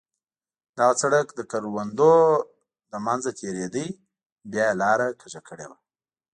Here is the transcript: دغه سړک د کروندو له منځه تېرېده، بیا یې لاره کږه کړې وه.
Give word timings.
دغه 0.77 0.93
سړک 1.01 1.27
د 1.33 1.39
کروندو 1.51 2.13
له 2.91 2.97
منځه 3.05 3.29
تېرېده، 3.39 3.85
بیا 4.51 4.63
یې 4.69 4.79
لاره 4.81 5.07
کږه 5.21 5.41
کړې 5.47 5.65
وه. 5.69 5.77